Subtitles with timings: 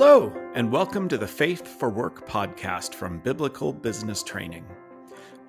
[0.00, 4.64] Hello, and welcome to the Faith for Work podcast from Biblical Business Training.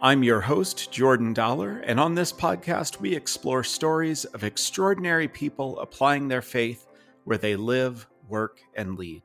[0.01, 5.77] I'm your host, Jordan Dollar, and on this podcast, we explore stories of extraordinary people
[5.77, 6.87] applying their faith
[7.25, 9.21] where they live, work, and lead.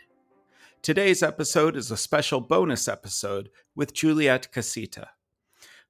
[0.82, 5.06] Today's episode is a special bonus episode with Juliet Kasita.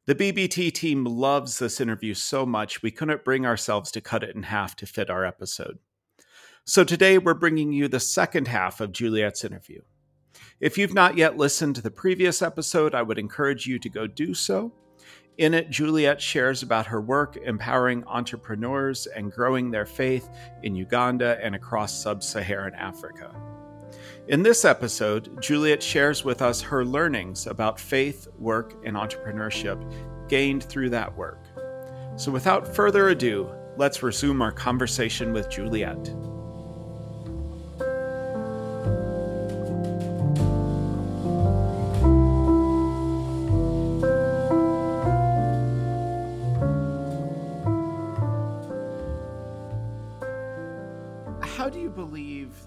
[0.07, 4.37] The BBT team loves this interview so much we couldn't bring ourselves to cut it
[4.37, 5.81] in half to fit our episode.
[6.67, 9.83] So today we're bringing you the second half of Juliet's interview.
[10.61, 14.07] If you've not yet listened to the previous episode, I would encourage you to go
[14.07, 14.73] do so.
[15.37, 20.31] In it, Juliet shares about her work empowering entrepreneurs and growing their faith
[20.63, 23.37] in Uganda and across sub Saharan Africa.
[24.29, 29.79] In this episode, Juliet shares with us her learnings about faith, work, and entrepreneurship
[30.31, 31.45] gained through that work.
[32.17, 36.15] So without further ado, let's resume our conversation with Juliet.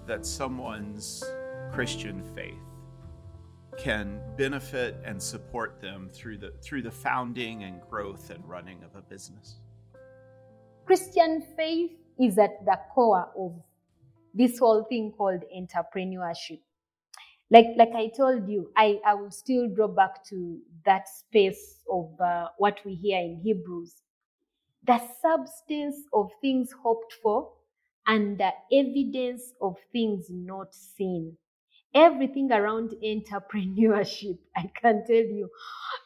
[0.08, 1.22] That someone's
[1.70, 2.54] Christian faith
[3.76, 8.96] can benefit and support them through the through the founding and growth and running of
[8.96, 9.56] a business.
[10.86, 13.52] Christian faith is at the core of
[14.34, 16.60] this whole thing called entrepreneurship.
[17.50, 22.18] Like like I told you, I, I will still draw back to that space of
[22.20, 23.94] uh, what we hear in Hebrews.
[24.86, 27.52] The substance of things hoped for
[28.08, 31.36] and the evidence of things not seen.
[31.94, 35.50] Everything around entrepreneurship, I can tell you,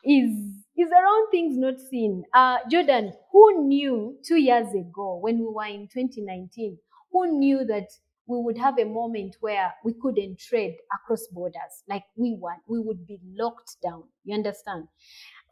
[0.04, 0.32] is
[0.76, 2.24] is around things not seen.
[2.34, 6.78] Uh, Jordan, who knew two years ago when we were in 2019,
[7.12, 7.88] who knew that
[8.26, 12.80] we would have a moment where we couldn't trade across borders like we were, we
[12.80, 14.86] would be locked down you understand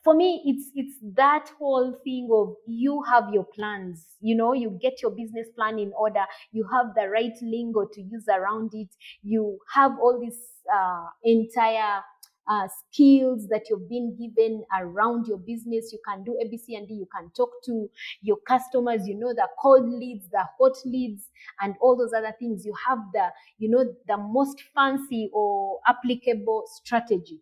[0.03, 4.79] for me it's it's that whole thing of you have your plans you know you
[4.81, 8.89] get your business plan in order you have the right lingo to use around it
[9.23, 10.39] you have all these
[10.73, 12.01] uh, entire
[12.49, 15.93] uh, skills that you've been given around your business.
[15.93, 16.95] You can do ABC and D.
[16.95, 17.89] You can talk to
[18.23, 19.07] your customers.
[19.07, 21.29] You know the cold leads, the hot leads,
[21.61, 22.65] and all those other things.
[22.65, 23.29] You have the,
[23.59, 27.41] you know, the most fancy or applicable strategy.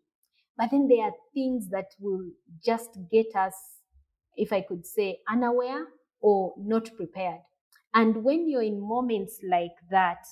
[0.59, 2.25] But then there are things that will
[2.65, 3.55] just get us,
[4.37, 5.87] if I could say, unaware
[6.21, 7.41] or not prepared.
[7.95, 10.27] And when you're in moments like that,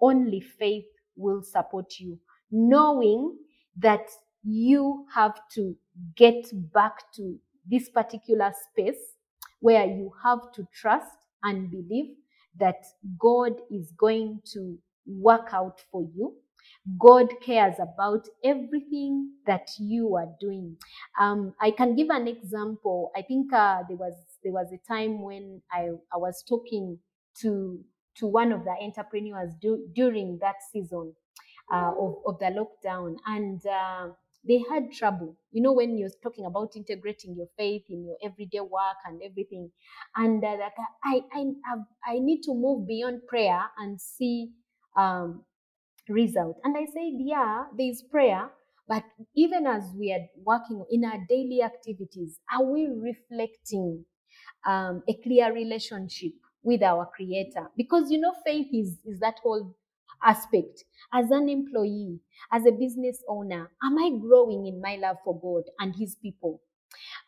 [0.00, 0.84] only faith
[1.16, 2.18] will support you,
[2.50, 3.38] knowing
[3.78, 4.08] that
[4.44, 5.76] you have to
[6.16, 9.16] get back to this particular space
[9.60, 12.16] where you have to trust and believe
[12.58, 12.84] that
[13.18, 16.36] God is going to work out for you
[16.98, 20.76] God cares about everything that you are doing.
[21.18, 23.12] Um, I can give an example.
[23.16, 26.98] I think uh, there was there was a time when I, I was talking
[27.40, 27.84] to
[28.16, 31.14] to one of the entrepreneurs do, during that season
[31.72, 34.08] uh, of, of the lockdown, and uh,
[34.46, 35.36] they had trouble.
[35.52, 39.70] You know, when you're talking about integrating your faith in your everyday work and everything,
[40.16, 41.44] and uh, like I I
[42.14, 44.50] I need to move beyond prayer and see
[44.96, 45.44] um,
[46.08, 46.58] result.
[46.64, 48.50] And I said, yeah, there's prayer,
[48.88, 49.04] but
[49.36, 54.04] even as we are working in our daily activities, are we reflecting
[54.66, 56.32] um, a clear relationship
[56.62, 57.70] with our Creator?
[57.76, 59.74] Because you know, faith is is that whole
[60.22, 60.84] aspect.
[61.12, 62.20] As an employee,
[62.52, 66.60] as a business owner, am I growing in my love for God and His people?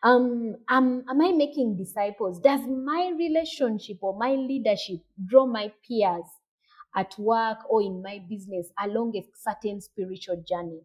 [0.03, 2.39] Um, am, am I making disciples?
[2.39, 6.25] Does my relationship or my leadership draw my peers
[6.95, 10.81] at work or in my business along a certain spiritual journey?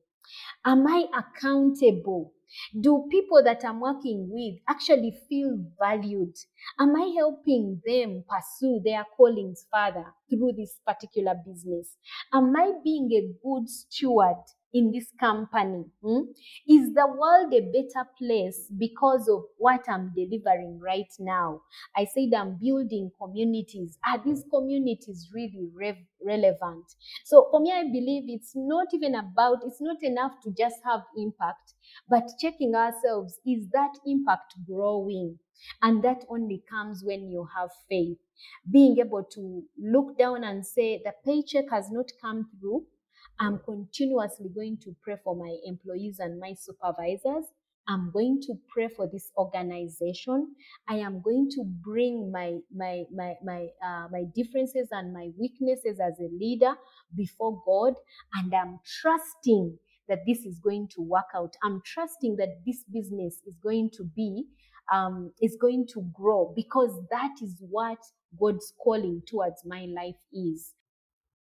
[0.65, 2.33] Am I accountable?
[2.81, 6.35] Do people that I'm working with actually feel valued?
[6.79, 11.97] Am I helping them pursue their callings further through this particular business?
[12.33, 15.85] Am I being a good steward in this company?
[16.03, 16.31] Hmm?
[16.69, 21.63] Is the world a better place because of what I'm delivering right now?
[21.97, 23.99] I said I'm building communities.
[24.07, 26.85] Are these communities really re- relevant?
[27.25, 31.01] So for me, I believe it's not even about, it's not enough to just have
[31.17, 31.75] impact,
[32.09, 35.39] but checking ourselves, is that impact growing?
[35.83, 38.19] And that only comes when you have faith.
[38.71, 42.87] Being able to look down and say, the paycheck has not come through,
[43.41, 47.47] I'm continuously going to pray for my employees and my supervisors
[47.89, 50.55] I'm going to pray for this organization.
[50.89, 55.99] I am going to bring my my my my uh, my differences and my weaknesses
[56.01, 56.75] as a leader
[57.17, 57.95] before God,
[58.35, 59.77] and I'm trusting
[60.09, 61.55] that this is going to work out.
[61.65, 64.45] I'm trusting that this business is going to be
[64.93, 67.99] um, is going to grow because that is what
[68.39, 70.75] God's calling towards my life is.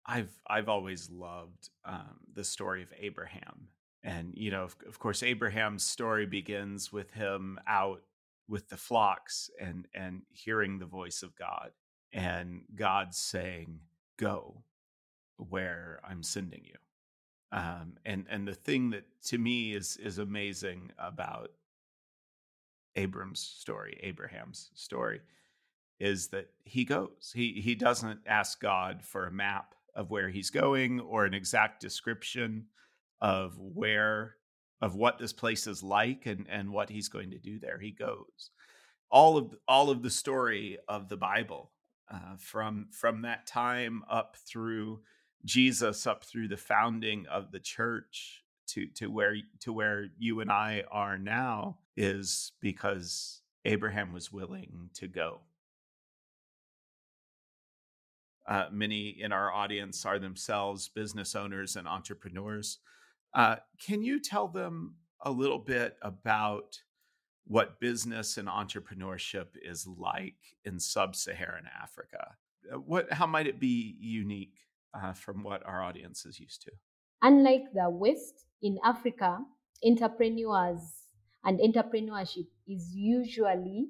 [0.05, 3.67] I've I've always loved um, the story of Abraham
[4.03, 8.01] and, you know, of, of course, Abraham's story begins with him out
[8.49, 11.71] with the flocks and, and hearing the voice of God
[12.11, 13.79] and God saying,
[14.17, 14.63] Go
[15.37, 16.75] where I'm sending you.
[17.51, 21.51] Um, and and the thing that to me is is amazing about
[22.95, 25.21] Abram's story, Abraham's story,
[25.99, 27.31] is that he goes.
[27.33, 31.79] He he doesn't ask God for a map of where he's going or an exact
[31.81, 32.65] description
[33.21, 34.35] of where
[34.81, 37.79] of what this place is like and and what he's going to do there.
[37.79, 38.51] He goes.
[39.09, 41.71] All of all of the story of the bible
[42.11, 45.01] uh, from from that time up through
[45.45, 50.51] jesus up through the founding of the church to to where to where you and
[50.51, 55.41] i are now is because abraham was willing to go
[58.47, 62.79] uh, many in our audience are themselves business owners and entrepreneurs
[63.33, 66.79] uh, can you tell them a little bit about
[67.45, 72.35] what business and entrepreneurship is like in sub-Saharan Africa?
[72.71, 74.57] Uh, what, how might it be unique
[74.93, 76.71] uh, from what our audience is used to?
[77.21, 79.39] Unlike the West, in Africa,
[79.85, 81.07] entrepreneurs
[81.43, 83.87] and entrepreneurship is usually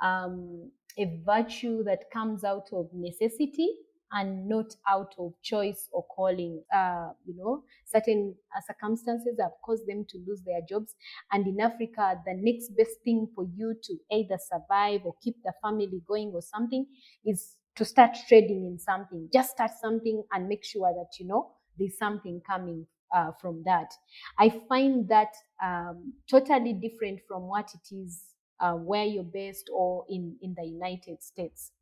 [0.00, 3.68] um, a virtue that comes out of necessity
[4.12, 6.62] and not out of choice or calling.
[6.74, 10.94] Uh, you know, certain uh, circumstances have caused them to lose their jobs.
[11.32, 15.52] And in Africa, the next best thing for you to either survive or keep the
[15.62, 16.86] family going or something
[17.24, 19.28] is to start trading in something.
[19.32, 23.90] Just start something and make sure that you know there's something coming uh, from that.
[24.38, 25.32] I find that
[25.62, 28.22] um, totally different from what it is
[28.60, 31.72] uh, where you're based or in, in the United States.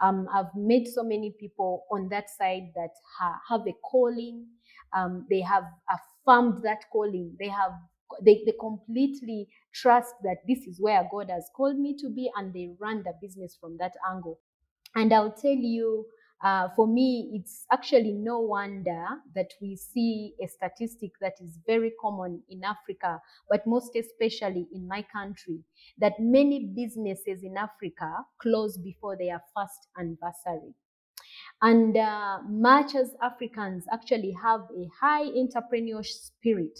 [0.00, 4.46] Um, I've met so many people on that side that ha- have a calling.
[4.96, 7.36] Um, they have affirmed that calling.
[7.38, 7.72] They have
[8.22, 12.52] they, they completely trust that this is where God has called me to be, and
[12.52, 14.40] they run the business from that angle.
[14.94, 16.06] And I'll tell you,
[16.42, 19.04] uh, for me, it's actually no wonder
[19.34, 23.20] that we see a statistic that is very common in Africa,
[23.50, 25.60] but most especially in my country,
[25.98, 28.10] that many businesses in Africa
[28.40, 30.74] close before their first anniversary.
[31.60, 36.78] And uh, much as Africans actually have a high entrepreneurial spirit,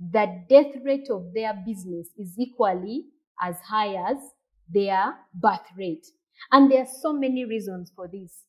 [0.00, 3.06] the death rate of their business is equally
[3.42, 4.16] as high as
[4.72, 6.06] their birth rate.
[6.50, 8.45] And there are so many reasons for this.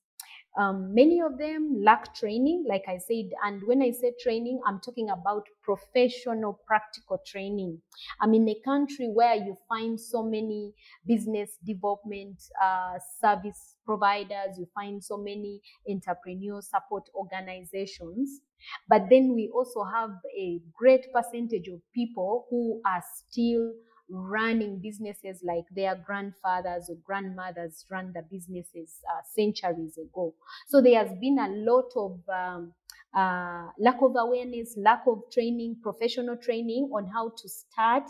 [0.58, 3.30] Um, many of them lack training, like I said.
[3.46, 7.80] And when I say training, I'm talking about professional, practical training.
[8.22, 10.74] I'm in a country where you find so many
[11.06, 18.42] business development uh, service providers, you find so many entrepreneur support organizations.
[18.90, 23.74] But then we also have a great percentage of people who are still
[24.10, 30.34] running businesses like their grandfathers or grandmothers ran the businesses uh, centuries ago.
[30.68, 32.74] So there has been a lot of um,
[33.16, 38.04] uh, lack of awareness, lack of training, professional training on how to start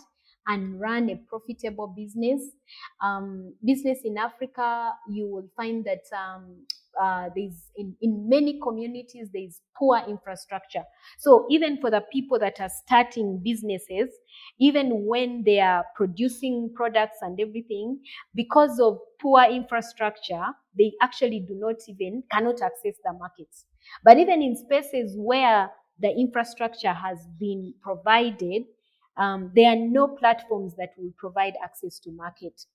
[0.47, 2.41] and run a profitable business.
[3.01, 6.65] Um, business in Africa, you will find that um,
[7.01, 10.83] uh, there's in, in many communities there's poor infrastructure.
[11.19, 14.09] So even for the people that are starting businesses
[14.59, 17.99] even when they are producing products and everything
[18.35, 20.45] because of poor infrastructure
[20.77, 23.65] they actually do not even cannot access the markets.
[24.03, 28.63] But even in spaces where the infrastructure has been provided
[29.17, 32.65] um, there are no platforms that will provide access to market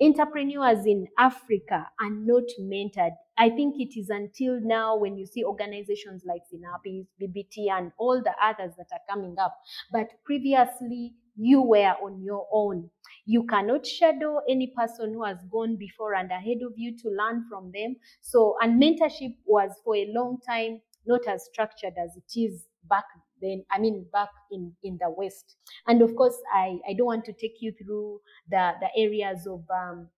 [0.00, 3.16] Entrepreneurs in Africa are not mentored.
[3.36, 8.22] I think it is until now when you see organizations like Sinapis, BBT, and all
[8.22, 9.56] the others that are coming up.
[9.92, 12.90] But previously, you were on your own.
[13.26, 17.44] You cannot shadow any person who has gone before and ahead of you to learn
[17.48, 17.96] from them.
[18.20, 23.04] So, and mentorship was for a long time not as structured as it is back
[23.44, 25.56] then i mean back in in the west.
[25.86, 28.20] And of course i i don't want to take you through
[28.50, 30.08] the the areas of um,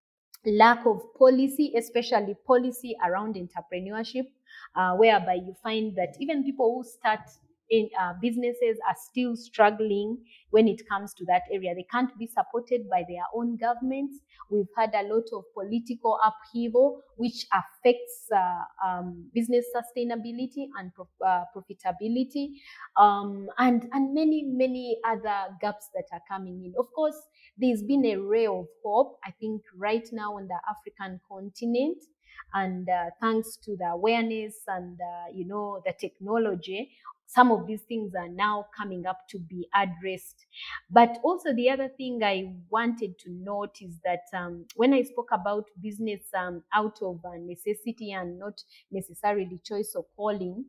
[0.47, 4.27] lack of policy especially policy around entrepreneurship
[4.77, 7.21] uh, whereby you find that even people who start
[7.71, 10.19] in, uh, businesses are still struggling
[10.51, 11.75] when it comes to that area.
[11.75, 14.21] They can't be supported by their own governments.
[14.51, 21.09] We've had a lot of political upheaval, which affects uh, um, business sustainability and prof-
[21.25, 22.51] uh, profitability,
[22.97, 26.75] um, and and many many other gaps that are coming in.
[26.79, 27.17] Of course,
[27.57, 29.19] there's been a ray of hope.
[29.25, 31.99] I think right now on the African continent,
[32.55, 36.93] and uh, thanks to the awareness and uh, you know the technology
[37.29, 40.47] some of these things are now coming up to be addressed.
[40.91, 45.31] But also the other thing i wanted to note is that um, when i spoke
[45.33, 48.63] about business um, out of uh, necessity and not
[48.93, 50.67] necessarily choice or calling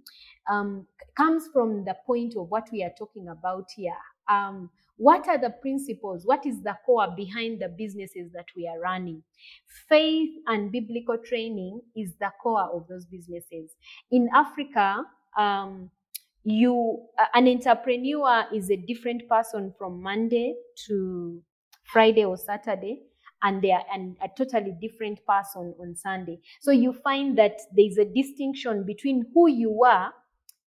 [0.49, 3.97] um, comes from the point of what we are talking about here.
[4.29, 6.25] Um, what are the principles?
[6.25, 9.23] What is the core behind the businesses that we are running?
[9.87, 13.71] Faith and biblical training is the core of those businesses.
[14.11, 15.03] In Africa,
[15.37, 15.91] um,
[16.43, 20.55] you an entrepreneur is a different person from Monday
[20.87, 21.41] to
[21.83, 23.01] Friday or Saturday,
[23.43, 26.39] and they are an, a totally different person on Sunday.
[26.61, 30.13] So you find that there is a distinction between who you are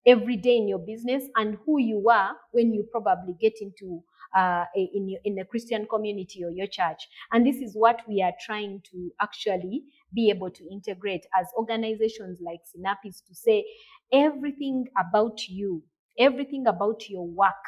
[0.05, 4.03] every day in your business and who you are when you probably get into
[4.35, 7.07] uh, in, in the Christian community or your church.
[7.31, 9.83] And this is what we are trying to actually
[10.13, 13.65] be able to integrate as organizations like Sinapis to say
[14.11, 15.83] everything about you,
[16.17, 17.65] everything about your work.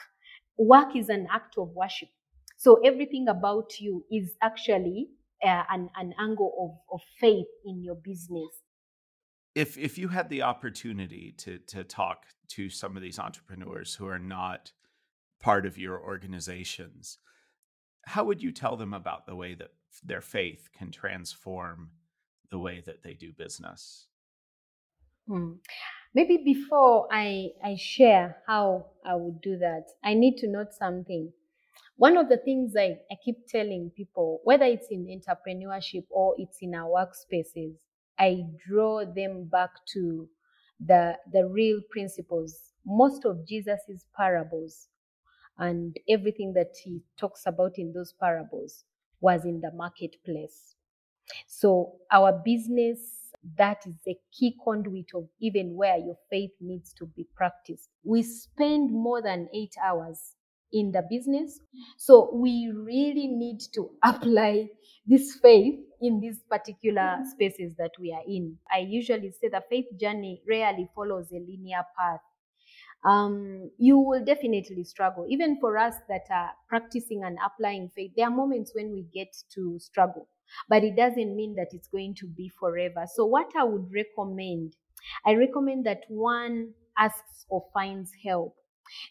[0.57, 2.09] Work is an act of worship.
[2.57, 5.09] So everything about you is actually
[5.43, 8.49] uh, an, an angle of, of faith in your business.
[9.55, 14.07] If if you had the opportunity to to talk to some of these entrepreneurs who
[14.07, 14.71] are not
[15.43, 17.19] part of your organizations,
[18.05, 19.71] how would you tell them about the way that
[20.03, 21.91] their faith can transform
[22.49, 24.07] the way that they do business?
[25.27, 25.53] Hmm.
[26.15, 31.31] Maybe before I, I share how I would do that, I need to note something.
[31.97, 36.57] One of the things I, I keep telling people, whether it's in entrepreneurship or it's
[36.61, 37.73] in our workspaces,
[38.17, 40.29] I draw them back to
[40.79, 42.73] the, the real principles.
[42.85, 44.87] Most of Jesus's parables
[45.57, 48.85] and everything that he talks about in those parables
[49.21, 50.75] was in the marketplace.
[51.47, 57.05] So our business, that is the key conduit of even where your faith needs to
[57.05, 57.89] be practiced.
[58.03, 60.35] We spend more than eight hours
[60.71, 61.59] in the business.
[61.97, 64.69] So we really need to apply
[65.05, 68.57] this faith in these particular spaces that we are in.
[68.71, 72.21] I usually say the faith journey rarely follows a linear path
[73.05, 75.25] um, you will definitely struggle.
[75.29, 79.35] Even for us that are practicing and applying faith, there are moments when we get
[79.55, 80.29] to struggle,
[80.69, 83.05] but it doesn't mean that it's going to be forever.
[83.13, 84.75] So, what I would recommend,
[85.25, 88.55] I recommend that one asks or finds help.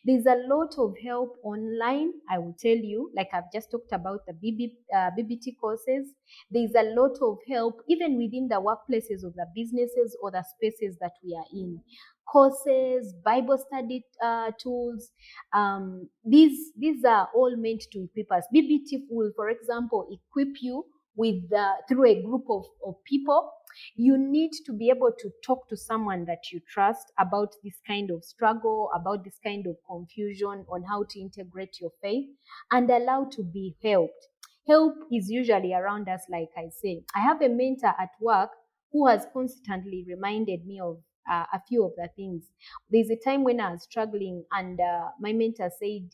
[0.05, 4.27] There's a lot of help online, I will tell you, like I've just talked about
[4.27, 6.15] the BB, uh, BBT courses.
[6.51, 10.97] There's a lot of help even within the workplaces of the businesses or the spaces
[11.01, 11.83] that we are in
[12.31, 15.11] courses, Bible study uh, tools.
[15.53, 18.45] Um, these these are all meant to equip us.
[18.55, 20.87] BBT will, for example, equip you
[21.17, 23.51] with uh, through a group of, of people.
[23.97, 28.11] You need to be able to talk to someone that you trust about this kind
[28.11, 32.29] of struggle, about this kind of confusion on how to integrate your faith,
[32.71, 34.29] and allow to be helped.
[34.69, 37.03] Help is usually around us, like I say.
[37.15, 38.51] I have a mentor at work
[38.93, 40.99] who has constantly reminded me of
[41.31, 42.45] uh, a few of the things.
[42.91, 46.11] There's a time when I was struggling, and uh, my mentor said,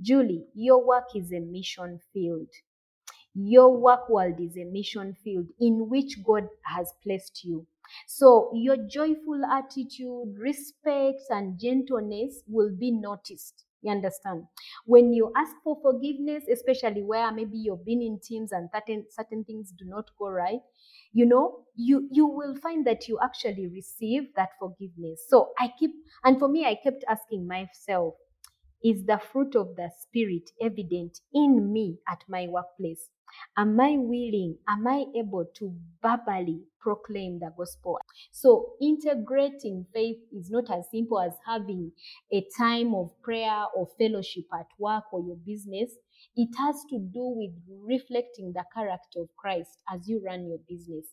[0.00, 2.48] Julie, your work is a mission field.
[3.34, 7.66] Your work world is a mission field in which God has placed you.
[8.06, 13.64] So your joyful attitude, respect, and gentleness will be noticed.
[13.82, 14.46] You understand?
[14.86, 19.44] When you ask for forgiveness, especially where maybe you've been in teams and certain certain
[19.44, 20.60] things do not go right,
[21.12, 25.92] you know you you will find that you actually receive that forgiveness so i keep
[26.24, 28.14] and for me i kept asking myself
[28.84, 33.10] is the fruit of the spirit evident in me at my workplace
[33.56, 37.98] am i willing am i able to verbally proclaim the gospel
[38.30, 41.90] so integrating faith is not as simple as having
[42.32, 45.90] a time of prayer or fellowship at work or your business
[46.36, 51.06] it has to do with reflecting the character of Christ as you run your business.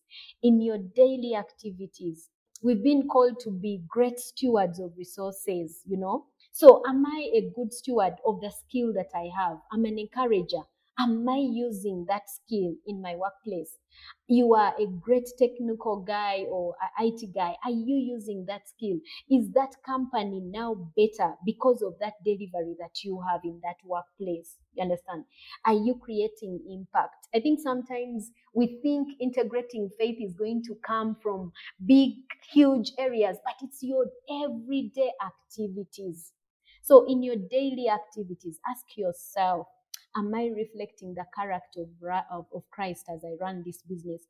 [0.44, 2.30] In your daily activities,
[2.64, 6.28] we've been called to be great stewards of resources, you know.
[6.54, 9.62] So, am I a good steward of the skill that I have?
[9.72, 10.64] I'm an encourager.
[11.00, 13.80] Am I using that skill in my workplace?
[14.28, 17.56] You are a great technical guy or IT guy.
[17.64, 19.00] Are you using that skill?
[19.30, 24.58] Is that company now better because of that delivery that you have in that workplace?
[24.74, 25.26] You understand?
[25.66, 27.28] Are you creating impact?
[27.34, 31.52] I think sometimes we think integrating faith is going to come from
[31.86, 32.12] big,
[32.52, 36.34] huge areas, but it's your everyday activities.
[36.82, 39.68] So, in your daily activities, ask yourself
[40.16, 44.24] am I reflecting the character of, of, of Christ as I run this business?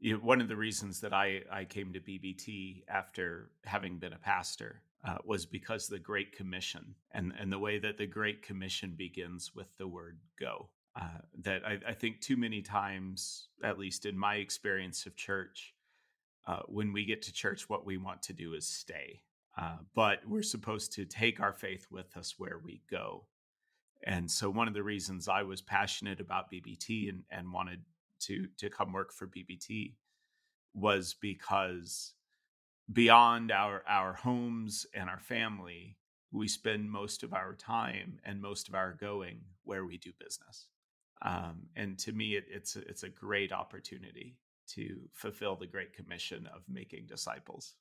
[0.00, 4.12] You know, one of the reasons that I, I came to BBT after having been
[4.12, 8.42] a pastor uh, was because the Great Commission and, and the way that the Great
[8.42, 10.68] Commission begins with the word go.
[10.96, 15.74] Uh, that I, I, think too many times, at least in my experience of church,
[16.46, 19.20] uh, when we get to church, what we want to do is stay.
[19.58, 23.24] Uh, but we're supposed to take our faith with us where we go.
[24.04, 27.80] And so one of the reasons I was passionate about BBT and, and wanted
[28.20, 29.94] to to come work for BBT
[30.74, 32.14] was because
[32.92, 35.96] beyond our our homes and our family,
[36.30, 40.68] we spend most of our time and most of our going where we do business.
[41.22, 44.36] Um, and to me, it, it's a, it's a great opportunity
[44.68, 47.74] to fulfill the great commission of making disciples.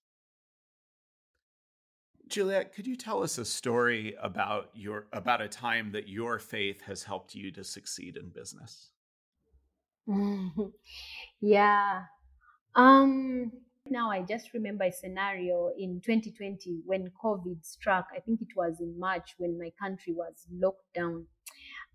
[2.29, 6.81] Juliet, could you tell us a story about your about a time that your faith
[6.81, 8.91] has helped you to succeed in business?
[11.41, 12.03] yeah.
[12.75, 13.51] Um
[13.89, 18.07] now I just remember a scenario in 2020 when COVID struck.
[18.15, 21.25] I think it was in March when my country was locked down.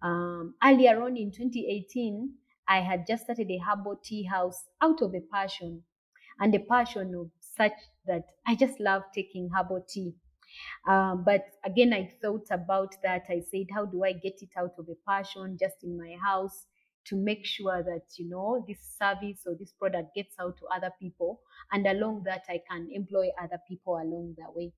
[0.03, 2.33] Um, earlier on in 2018,
[2.69, 5.83] I had just started a herbal tea house out of a passion
[6.41, 7.73] and a passion of such
[8.06, 10.14] that I just love taking herbal tea.
[10.87, 13.25] Um, but again, I thought about that.
[13.28, 16.66] I said, how do I get it out of a passion just in my house
[17.04, 20.92] to make sure that, you know, this service or this product gets out to other
[21.00, 21.40] people.
[21.73, 24.73] And along that, I can employ other people along the way.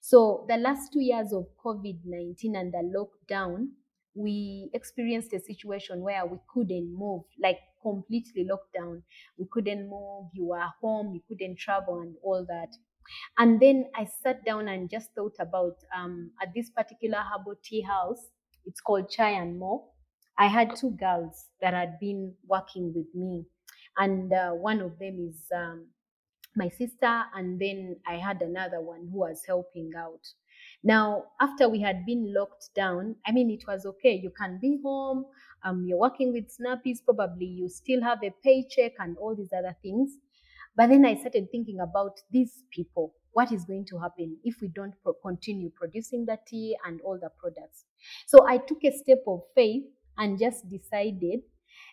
[0.00, 3.68] So the last two years of COVID 19 and the lockdown,
[4.14, 9.04] we experienced a situation where we couldn't move, like completely locked down.
[9.38, 12.70] We couldn't move, you were home, you couldn't travel, and all that.
[13.38, 17.82] And then I sat down and just thought about um, at this particular herbal tea
[17.82, 18.30] house,
[18.64, 19.90] it's called Chai and More.
[20.38, 23.46] I had two girls that had been working with me,
[23.96, 25.88] and uh, one of them is um,
[26.56, 30.26] my sister, and then I had another one who was helping out.
[30.82, 34.14] Now, after we had been locked down, I mean, it was okay.
[34.14, 35.26] You can be home,
[35.64, 39.76] um, you're working with Sinapis, probably you still have a paycheck and all these other
[39.82, 40.12] things.
[40.76, 43.14] But then I started thinking about these people.
[43.32, 47.18] What is going to happen if we don't pro- continue producing the tea and all
[47.20, 47.84] the products?
[48.26, 49.84] So I took a step of faith
[50.18, 51.40] and just decided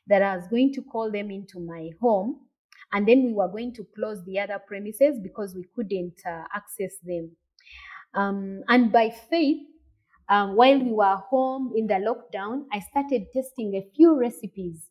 [0.08, 2.42] that I was going to call them into my home.
[2.92, 6.94] And then we were going to close the other premises because we couldn't uh, access
[7.04, 7.32] them.
[8.14, 9.66] Um, and by faith,
[10.32, 14.90] um, while we were home in the lockdown, I started testing a few recipes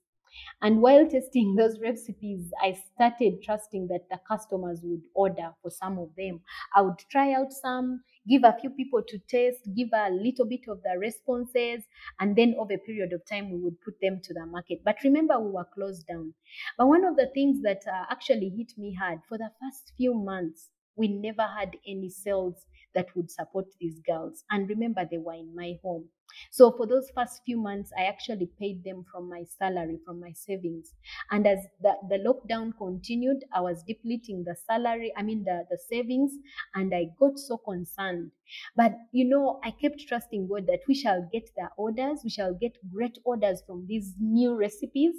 [0.63, 5.99] and while testing those recipes, I started trusting that the customers would order for some
[5.99, 6.41] of them.
[6.75, 10.69] I would try out some, give a few people to taste, give a little bit
[10.69, 11.85] of the responses,
[12.21, 14.81] and then over a period of time, we would put them to the market.
[14.85, 16.35] But remember, we were closed down.
[16.77, 20.15] But one of the things that uh, actually hit me hard for the first few
[20.15, 24.45] months, we never had any sales that would support these girls.
[24.51, 26.09] And remember, they were in my home.
[26.51, 30.33] So for those first few months, I actually paid them from my salary, from my
[30.33, 30.95] savings.
[31.31, 35.79] And as the, the lockdown continued, I was depleting the salary, I mean the, the
[35.91, 36.33] savings,
[36.75, 38.31] and I got so concerned.
[38.77, 42.55] But you know, I kept trusting God that we shall get the orders, we shall
[42.55, 45.15] get great orders from these new recipes.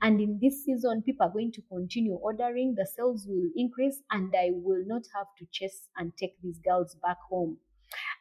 [0.00, 4.34] And in this season, people are going to continue ordering, the sales will increase, and
[4.36, 7.58] I will not have to chase and take these girls back home.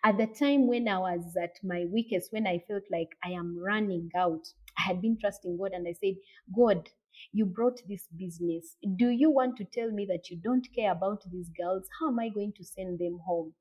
[0.04, 3.58] At the time when I was at my weakest, when I felt like I am
[3.58, 6.16] running out, I had been trusting God and I said,
[6.56, 6.90] God,
[7.34, 8.78] you brought this business.
[8.96, 11.88] Do you want to tell me that you don't care about these girls?
[12.00, 13.54] How am I going to send them home?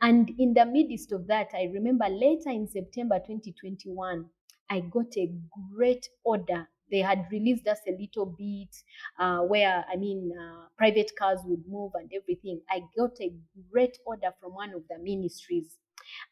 [0.00, 4.26] And in the midst of that, I remember later in September 2021,
[4.70, 5.32] I got a
[5.72, 8.74] great order they had released us a little bit
[9.18, 12.60] uh, where i mean uh, private cars would move and everything.
[12.70, 13.32] I got a
[13.70, 15.78] great order from one of the ministries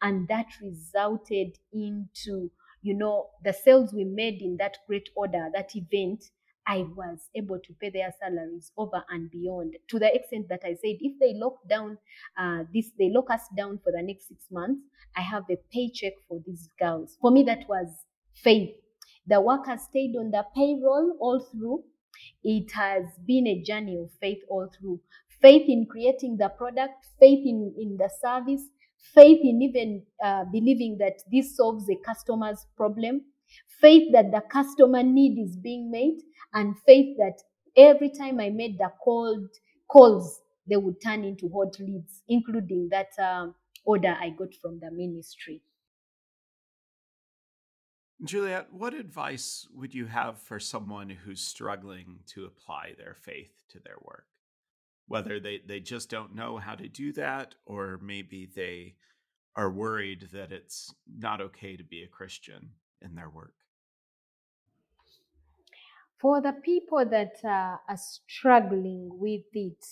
[0.01, 2.51] and that resulted into
[2.83, 6.25] you know the sales we made in that great order that event
[6.67, 9.75] I was able to pay their salaries over and beyond.
[9.89, 11.99] To the extent that I said, if they lock down
[12.39, 14.81] uh, this, they lock us down for the next six months,
[15.17, 17.19] I have a paycheck for these girls.
[17.21, 17.89] For me, that was
[18.37, 18.77] faith
[19.27, 21.85] The work has stayed on the payroll all through.
[22.43, 25.01] It has been a journey of faith all through.
[25.41, 28.63] Faith in creating the product, faith in, in the service,
[29.15, 33.23] faith in even uh, believing that this solves a customer's problem,
[33.81, 36.19] faith that the customer need is being made,
[36.55, 37.39] and faith that
[37.77, 39.49] every time I made the cold
[39.89, 43.55] calls, they would turn into hot leads, including that um,
[43.85, 45.61] order I got from the ministry.
[48.25, 53.81] Juliet, what advice would you have for someone who's struggling to apply their faith to
[53.81, 54.27] their work?
[55.09, 58.95] Whether they, they just don't know how to do that, or maybe they
[59.57, 63.55] are worried that it's not okay to be a Christian in their work.
[66.21, 69.85] For the people that uh, are struggling with it,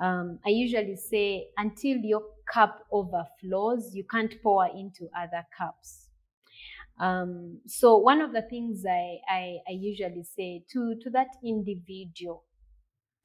[0.00, 6.03] um, I usually say until your cup overflows, you can't pour into other cups.
[6.98, 12.44] Um, so one of the things I, I, I, usually say to, to that individual,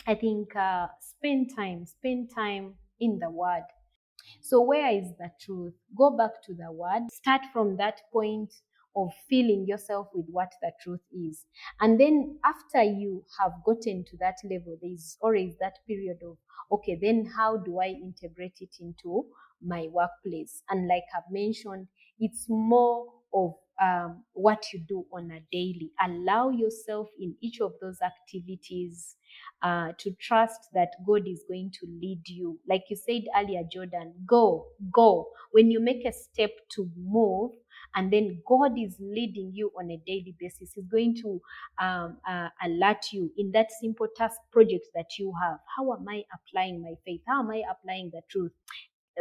[0.07, 3.65] I think uh, spend time, spend time in the word.
[4.41, 5.73] So where is the truth?
[5.95, 7.03] Go back to the word.
[7.11, 8.53] Start from that point
[8.95, 11.45] of filling yourself with what the truth is.
[11.79, 16.37] And then after you have gotten to that level, there's always that period of,
[16.71, 19.25] okay, then how do I integrate it into
[19.61, 20.63] my workplace?
[20.69, 21.87] And like I've mentioned,
[22.19, 25.91] it's more of um, what you do on a daily.
[26.03, 29.15] Allow yourself in each of those activities
[29.63, 32.59] uh, to trust that God is going to lead you.
[32.67, 35.29] Like you said earlier, Jordan, go, go.
[35.51, 37.51] When you make a step to move,
[37.95, 41.41] and then God is leading you on a daily basis, He's going to
[41.83, 45.59] um, uh, alert you in that simple task project that you have.
[45.77, 47.21] How am I applying my faith?
[47.27, 48.51] How am I applying the truth?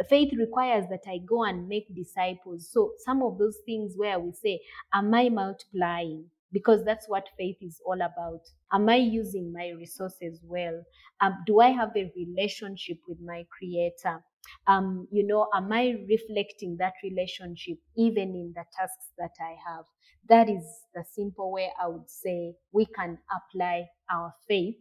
[0.07, 2.69] Faith requires that I go and make disciples.
[2.71, 4.61] So some of those things where we say,
[4.93, 6.29] am I multiplying?
[6.51, 8.41] Because that's what faith is all about.
[8.71, 10.83] Am I using my resources well?
[11.21, 14.23] Um, do I have a relationship with my creator?
[14.67, 19.85] Um, you know, am I reflecting that relationship even in the tasks that I have?
[20.27, 24.77] That is the simple way I would say we can apply our faith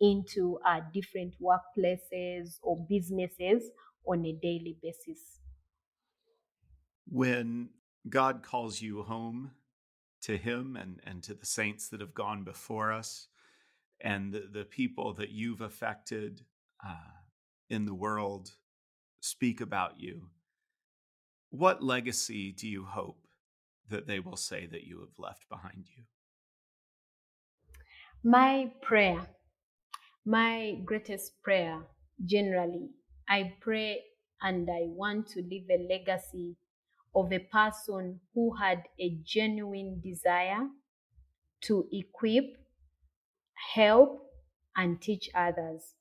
[0.00, 3.70] into our different workplaces or businesses
[4.08, 5.40] on a daily basis.
[7.06, 7.70] When
[8.08, 9.52] God calls you home
[10.22, 13.28] to Him and, and to the saints that have gone before us,
[14.00, 16.42] and the, the people that you've affected
[16.86, 17.12] uh,
[17.68, 18.52] in the world
[19.20, 20.28] speak about you,
[21.50, 23.26] what legacy do you hope
[23.88, 26.04] that they will say that you have left behind you?
[28.22, 29.26] My prayer,
[30.26, 31.80] my greatest prayer
[32.24, 32.90] generally
[33.28, 34.02] I pray
[34.40, 36.56] and I want to leave a legacy
[37.14, 40.68] of a person who had a genuine desire
[41.62, 42.56] to equip,
[43.74, 44.22] help,
[44.76, 45.94] and teach others.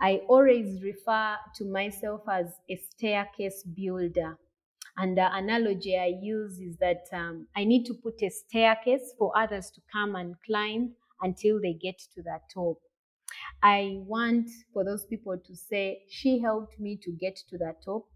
[0.00, 4.36] I always refer to myself as a staircase builder.
[4.96, 9.32] And the analogy I use is that um, I need to put a staircase for
[9.38, 12.78] others to come and climb until they get to the top.
[13.62, 18.06] I want for those people to say, she helped me to get to the top.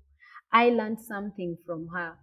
[0.53, 2.19] I learned something from her.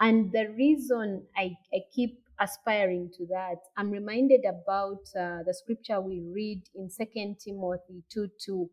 [0.00, 6.00] And the reason I, I keep aspiring to that, I'm reminded about uh, the scripture
[6.00, 8.70] we read in Second Timothy 2 2,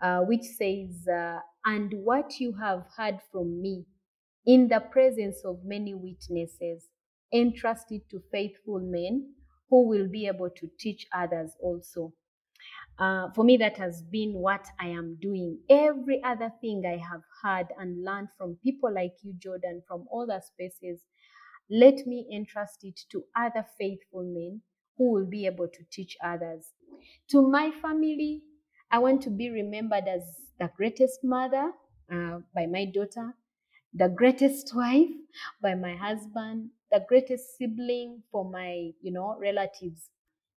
[0.00, 3.86] uh, which says, uh, And what you have heard from me
[4.46, 6.88] in the presence of many witnesses,
[7.32, 9.34] entrust it to faithful men
[9.68, 12.12] who will be able to teach others also.
[12.98, 15.58] Uh, for me, that has been what I am doing.
[15.68, 20.40] Every other thing I have heard and learned from people like you, Jordan, from other
[20.40, 21.02] spaces,
[21.70, 24.62] let me entrust it to other faithful men
[24.96, 26.72] who will be able to teach others.
[27.30, 28.42] To my family,
[28.90, 30.22] I want to be remembered as
[30.58, 31.72] the greatest mother
[32.10, 33.34] uh, by my daughter,
[33.92, 35.10] the greatest wife
[35.60, 40.10] by my husband, the greatest sibling for my, you know, relatives.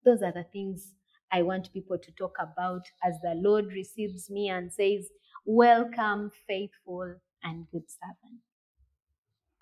[0.04, 0.92] Those are the things
[1.30, 5.08] I want people to talk about as the Lord receives me and says,
[5.44, 8.40] Welcome, faithful and good servant.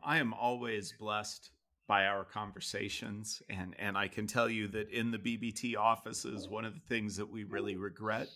[0.02, 1.50] I am always blessed
[1.88, 6.64] by our conversations and and I can tell you that in the BBT offices one
[6.64, 8.28] of the things that we really regret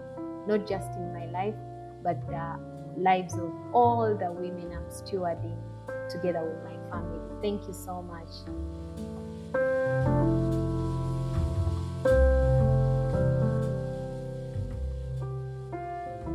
[0.47, 1.55] not just in my life,
[2.03, 2.57] but the
[2.97, 5.57] lives of all the women I'm stewarding
[6.09, 7.19] together with my family.
[7.41, 8.29] Thank you so much.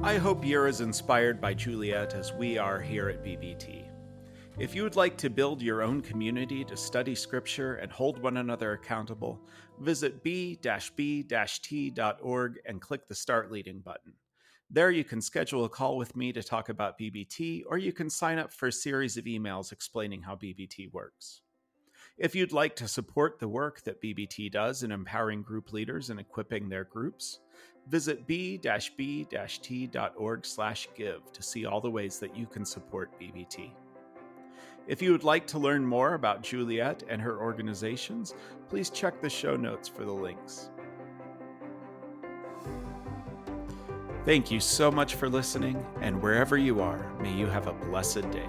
[0.07, 3.89] I hope you're as inspired by Juliet as we are here at BBT.
[4.57, 8.37] If you would like to build your own community to study Scripture and hold one
[8.37, 9.41] another accountable,
[9.81, 10.61] visit b-b-t.org
[12.67, 14.13] and click the Start Leading button.
[14.71, 18.09] There you can schedule a call with me to talk about BBT, or you can
[18.09, 21.43] sign up for a series of emails explaining how BBT works.
[22.19, 26.19] If you'd like to support the work that BBT does in empowering group leaders and
[26.19, 27.41] equipping their groups,
[27.89, 28.67] Visit b-b-t.org
[30.45, 33.71] slash give to see all the ways that you can support BBT.
[34.89, 38.35] If you would like to learn more about Juliet and her organizations,
[38.69, 40.71] please check the show notes for the links.
[44.25, 48.29] Thank you so much for listening, and wherever you are, may you have a blessed
[48.33, 48.49] day.